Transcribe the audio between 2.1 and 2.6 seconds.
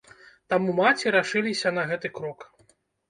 крок.